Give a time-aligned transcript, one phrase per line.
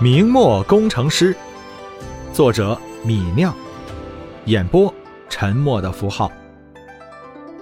[0.00, 1.34] 明末工程师，
[2.32, 3.52] 作者米酿，
[4.44, 4.94] 演播
[5.28, 6.30] 沉默的符号。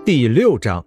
[0.05, 0.85] 第六章，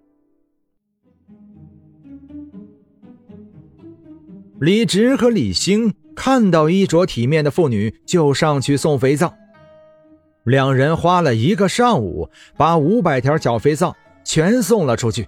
[4.60, 9.34] 李直和李兴看到衣着体面的妇女，就上去送肥皂。
[10.44, 15.28] 两人花了一个上午，把五百条小肥皂全送了出去。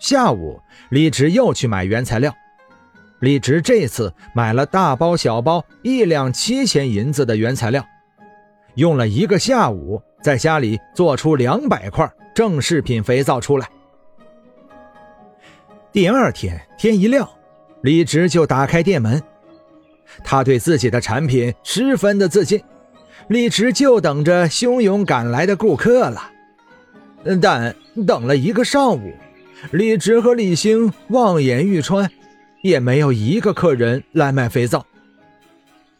[0.00, 0.60] 下午，
[0.90, 2.34] 李直又去买原材料。
[3.24, 7.82] 李直这次买了大包小包一两七千银子的原材料，
[8.74, 13.66] 用了一个下午，在家里做出两百块正式品肥皂出来。
[15.90, 17.26] 第二天天一亮，
[17.80, 19.22] 李直就打开店门，
[20.22, 22.62] 他对自己的产品十分的自信。
[23.28, 26.30] 李直就等着汹涌赶来的顾客了，
[27.40, 27.74] 但
[28.06, 29.14] 等了一个上午，
[29.70, 32.10] 李直和李兴望眼欲穿。
[32.64, 34.86] 也没有一个客人来买肥皂。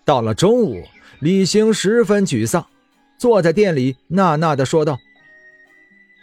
[0.02, 0.82] 到了中午，
[1.20, 2.66] 李兴十分沮丧，
[3.18, 4.98] 坐在店里呐呐的说道：“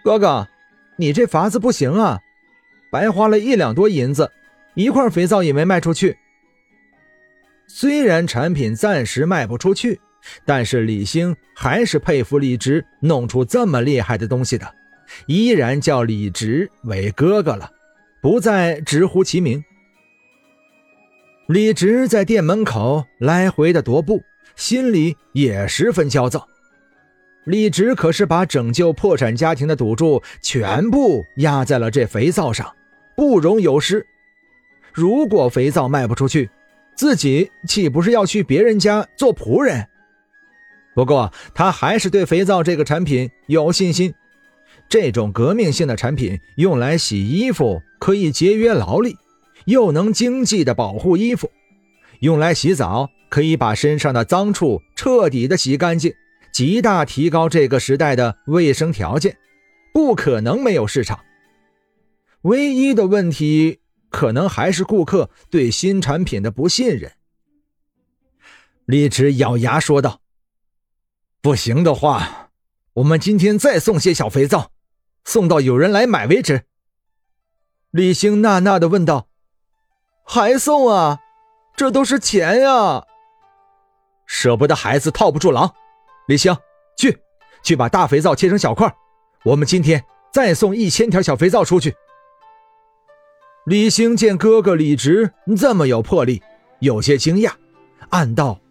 [0.04, 0.48] 哥哥，
[0.96, 2.20] 你这法子不行啊，
[2.92, 4.32] 白花了一两多银子，
[4.74, 6.18] 一块肥皂也没卖出去。
[7.68, 10.02] 虽然产品暂时卖不出去，
[10.44, 14.74] 但是李兴还是佩服李直弄出这么厉害的东西的，
[15.28, 17.70] 依然叫李直为哥哥了，
[18.24, 19.64] 不再直呼其名。”
[21.52, 24.24] 李直在店门口来回的踱步，
[24.56, 26.48] 心里也十分焦躁。
[27.44, 32.74] 李直可是把拯救破产家庭的赌注全部压在了这肥皂上，
[33.18, 34.08] 不容有失。
[34.94, 36.50] 如果肥皂卖不出去，
[36.96, 39.86] 自己岂不是要去别人家做仆人？
[40.96, 44.14] 不过他还是对肥皂这个产品有信心。
[44.88, 49.18] 这种革命性的产品用来洗衣服，可以节约劳力。
[49.66, 51.52] 又能经济的保护衣服，
[52.20, 56.14] 用来洗澡可以把身上的脏处彻底的洗干净，
[56.52, 59.38] 极大提高这个时代的卫生条件，
[59.94, 61.20] 不可能没有市场。
[62.44, 67.12] 唯一的问题可能还是顾客对新产品的不信任。
[68.86, 70.22] 李直咬牙说道
[71.42, 72.50] ：“不行的话，
[72.94, 74.72] 我们今天再送些小肥皂，
[75.24, 76.64] 送到有人来买为止。”
[77.92, 79.31] 李兴呐呐的问道。
[80.34, 81.20] 还送啊，
[81.76, 83.04] 这都是钱呀！
[84.26, 85.74] 舍不得孩子套不住狼，
[86.26, 86.56] 李兴，
[86.98, 87.20] 去，
[87.62, 88.96] 去把大肥皂切成小块，
[89.44, 91.94] 我们今天再送一千条小肥皂出去。
[93.66, 96.42] 李兴见哥哥李直这么有魄力，
[96.80, 97.52] 有些惊讶，
[98.12, 98.62] 暗道：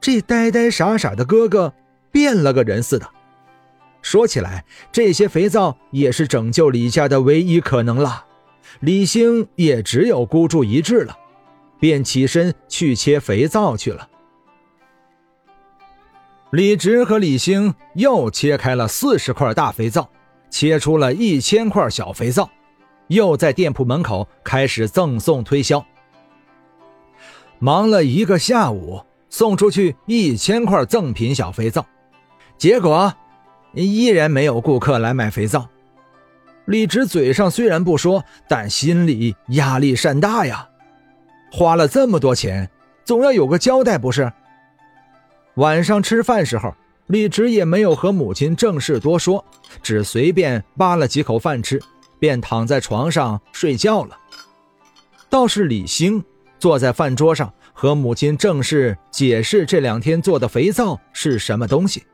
[0.00, 1.74] 这呆呆傻傻的哥哥
[2.12, 3.10] 变了个人似的。
[4.02, 8.26] 说起来，这些肥皂也是拯救李家的唯一可能了。
[8.78, 11.18] 李兴也只有孤注一掷了，
[11.80, 14.08] 便起身去切肥皂去了。
[16.52, 20.08] 李直和李兴又切开了四十块大肥皂，
[20.48, 22.48] 切出了一千块小肥皂，
[23.08, 25.84] 又在店铺门口开始赠送推销。
[27.58, 31.84] 忙了一个下午，送出去一千块赠品小肥皂，
[32.56, 33.12] 结果
[33.74, 35.68] 依然没有顾客来买肥皂。
[36.70, 40.68] 李直嘴上虽然不说，但心里压力山大呀。
[41.50, 42.70] 花了这么多钱，
[43.04, 44.32] 总要有个交代不是？
[45.54, 46.72] 晚上吃饭时候，
[47.08, 49.44] 李直也没有和母亲正事多说，
[49.82, 51.82] 只随便扒了几口饭吃，
[52.20, 54.16] 便躺在床上睡觉了。
[55.28, 56.24] 倒是李兴
[56.60, 62.04] 坐在饭桌上，和母亲正式解释这两天做的肥皂是什么东西。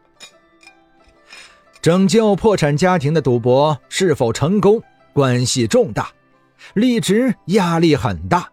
[1.86, 4.82] 拯救破产家庭的赌博是否成功，
[5.12, 6.10] 关系重大。
[6.74, 8.50] 李直压力很大，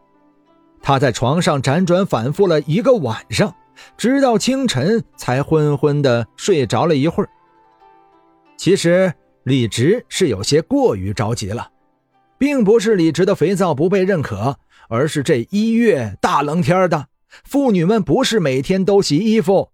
[0.83, 3.55] 他在床上辗转反复了一个晚上，
[3.97, 7.29] 直到清晨才昏昏的睡着了一会儿。
[8.55, 9.11] 其实
[9.41, 11.71] 李直是有些过于着急了，
[12.37, 17.07] 并不是李直的肥皂不被认可，而是这一月大冷天的，
[17.43, 19.71] 妇女们不是每天都洗衣服，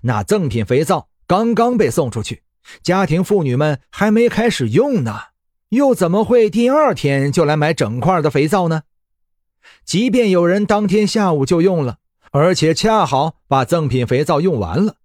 [0.00, 2.40] 那赠品肥皂刚刚被送出去。
[2.82, 5.20] 家庭妇女们还没开始用呢，
[5.70, 8.82] 又怎么会第二天就来买整块的肥皂呢？
[9.84, 11.98] 即便有人当天下午就用了，
[12.32, 14.96] 而且恰好把赠品肥皂用完了，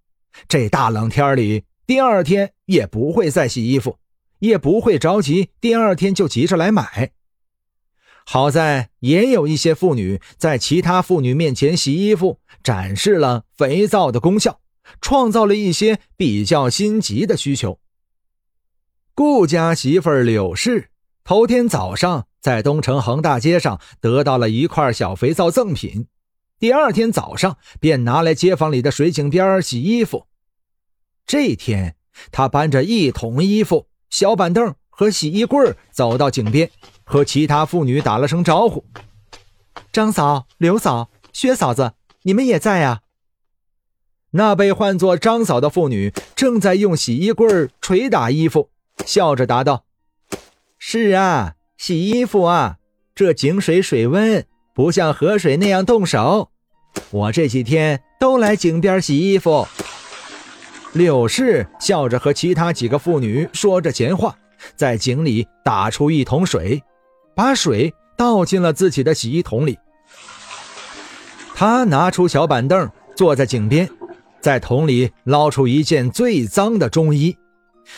[0.48, 3.98] 这大冷天里，第二天也不会再洗衣服，
[4.38, 7.12] 也不会着急第二天就急着来买。
[8.26, 14.60] 好在也有一些妇女在其他妇女面前洗衣服，展示了肥皂的功效。
[15.00, 17.78] 创造了一些比较心急的需求。
[19.14, 20.88] 顾家媳妇柳氏
[21.24, 26.06] 头天早上在东城横大街上得到了一块小肥皂赠品，
[26.58, 30.26] 第二天早上便拿来街坊里的水井边洗衣服。
[31.26, 31.96] 这天，
[32.32, 36.70] 他搬着一桶衣服、小板凳和洗衣柜走到井边，
[37.04, 38.84] 和其他妇女打了声招呼
[39.92, 41.92] ：“张嫂、刘嫂、薛嫂子，
[42.22, 43.02] 你们也在呀？”
[44.32, 48.70] 那被唤作张嫂的妇女正在用洗衣棍捶打衣服，
[49.04, 49.84] 笑着答道
[50.78, 52.76] ：“是啊，洗衣服啊，
[53.14, 54.44] 这井水水温
[54.74, 56.50] 不像河水那样动手。
[57.10, 59.66] 我这几天都来井边洗衣服。”
[60.92, 64.36] 柳氏笑着和其他几个妇女说着闲话，
[64.76, 66.82] 在井里打出一桶水，
[67.34, 69.78] 把水倒进了自己的洗衣桶里。
[71.54, 73.88] 他拿出小板凳，坐在井边。
[74.40, 77.36] 在桶里捞出一件最脏的中衣，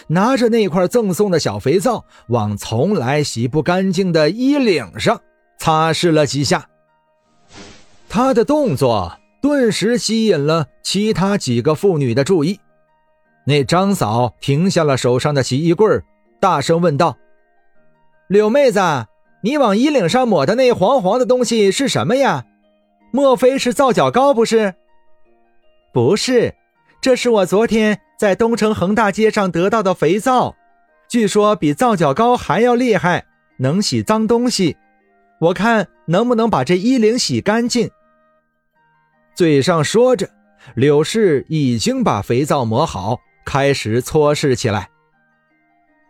[0.09, 5.21] 拿着那块赠送的小肥皂，往从来洗不干净的衣领上
[5.59, 6.69] 擦拭了几下。
[8.09, 12.61] 他的动作顿时吸引了其他几个妇女的注意。
[13.47, 15.89] 那张嫂停下了手上的洗衣柜，
[16.41, 17.17] 大声问道
[18.29, 18.81] ：“柳妹子，
[19.43, 22.45] 你往衣领上抹的那黄黄的东西是什么呀？
[23.13, 24.35] 莫非是皂角膏？
[24.35, 24.75] 不是？”
[25.93, 26.55] 不是，
[27.03, 30.57] 这是我昨天在东城横大街上得到的肥皂，
[31.07, 33.27] 据说比皂角膏还要厉害，
[33.59, 34.79] 能洗脏东西。
[35.39, 37.91] 我看能不能把这衣领洗干净。
[39.35, 40.31] 嘴上说着，
[40.75, 44.89] 柳氏已经把肥皂抹好，开始搓拭起来。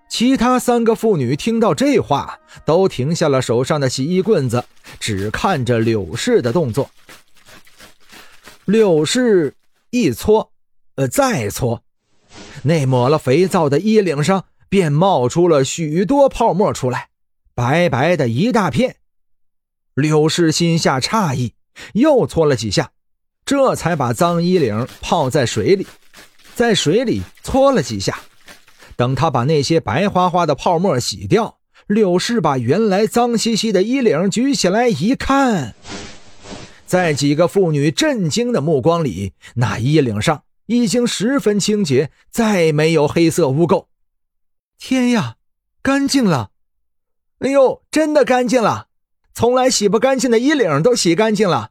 [0.09, 4.63] 其他三个妇女听到这话，都停下了手上的洗衣棍子，
[5.01, 6.89] 只看着柳氏的动作。
[8.67, 9.53] 柳氏。
[9.95, 10.53] 一搓，
[10.95, 11.83] 呃，再搓，
[12.63, 17.09] 那抹了肥皂的衣领上便冒出了许多泡沫出来，
[17.55, 18.97] 白白的一大片。
[19.93, 21.53] 柳氏心下诧异，
[21.93, 22.93] 又搓了几下，
[23.45, 25.87] 这才把脏衣领泡在水里，
[26.55, 28.19] 在水里搓了几下。
[28.97, 35.75] 等他把那些白花花的泡沫洗掉，柳氏把原来脏兮兮的衣领举起来一看。
[36.93, 43.87] 在几个妇女震惊的目光里，那衣领上已经十分清洁，再没有黑色污垢。
[44.77, 45.37] 天呀，
[45.81, 46.51] 干净了！
[47.39, 48.89] 哎呦，真的干净了！
[49.33, 51.71] 从来洗不干净的衣领都洗干净了。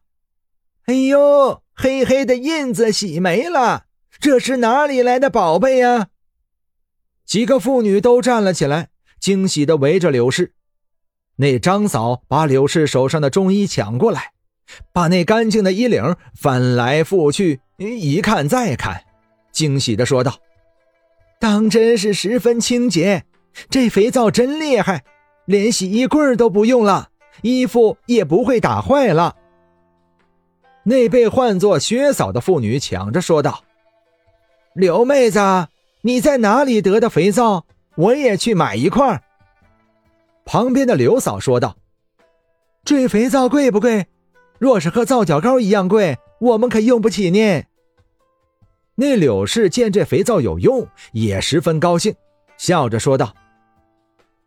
[0.85, 3.85] 哎呦，黑黑的印子洗没了，
[4.19, 6.07] 这是哪里来的宝贝呀？
[7.27, 8.89] 几个妇女都站了起来，
[9.19, 10.56] 惊喜地围着柳氏。
[11.35, 14.31] 那张嫂把柳氏手上的中衣抢过来。
[14.91, 19.03] 把那干净的衣领翻来覆去一看再看，
[19.51, 20.38] 惊喜地说道
[21.39, 23.25] ：“当真是十分清洁，
[23.69, 25.03] 这肥皂真厉害，
[25.45, 27.09] 连洗衣柜都不用了，
[27.41, 29.35] 衣服也不会打坏了。”
[30.83, 33.63] 那被唤作薛嫂的妇女抢着说道
[34.74, 35.39] ：“刘妹子，
[36.01, 37.65] 你在哪里得的肥皂？
[37.95, 39.21] 我也去买一块。”
[40.44, 41.77] 旁边的刘嫂说道
[42.83, 44.07] ：“这肥皂贵不贵？”
[44.62, 47.63] 若是和皂角膏一样贵，我们可用不起呢。
[48.94, 52.13] 那柳氏见这肥皂有用，也十分高兴，
[52.60, 53.34] 笑着说道：“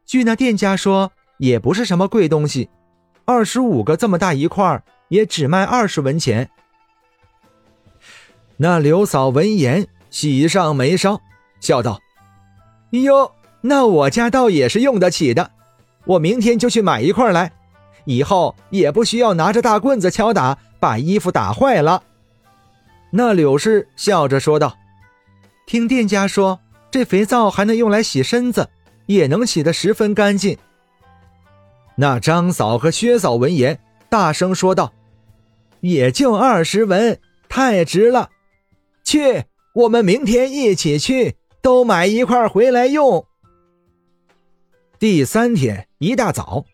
[0.06, 2.70] 据那店家说，也不是什么贵东西，
[3.24, 6.48] 二十五个这么大一块，也只卖二十文钱。”
[8.58, 11.20] 那刘嫂闻言喜上眉梢，
[11.58, 11.98] 笑道
[13.02, 15.50] ：“哟，那我家倒也是用得起的，
[16.04, 17.50] 我明天就去买一块来。”
[18.04, 22.02] 以后也不需要拿着大棍子敲打，把衣服打坏了。
[23.10, 24.76] 那柳氏笑着说道
[25.66, 28.68] ：“听店家说，这肥皂还能用来洗身子，
[29.06, 30.58] 也能洗得十分干净。”
[31.96, 34.92] 那张嫂和薛嫂闻言，大声说道
[35.80, 38.30] ：“也就二十文，太值了！
[39.04, 39.44] 去，
[39.74, 43.24] 我们明天一起去，都买一块回来用。”
[44.98, 46.64] 第三天一大早。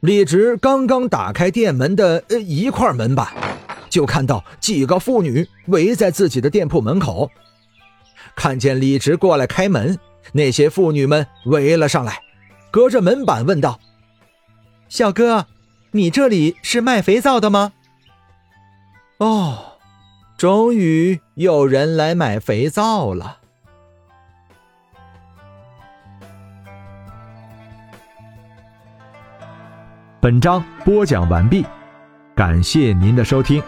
[0.00, 3.28] 李直刚刚打开店门的呃一块门板，
[3.88, 7.30] 就看到几个妇女围在自己的店铺门口。
[8.34, 9.98] 看见李直过来开门，
[10.32, 12.20] 那些妇女们围了上来，
[12.70, 13.78] 隔着门板问道
[14.88, 15.46] ：“小哥，
[15.92, 17.72] 你这里是卖肥皂的吗
[19.18, 19.76] ？”“哦，
[20.36, 23.38] 终于有人来买肥皂了。”
[30.22, 31.66] 本章播讲完毕，
[32.36, 33.60] 感谢您的收听。